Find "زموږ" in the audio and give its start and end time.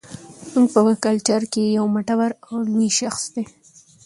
0.51-0.67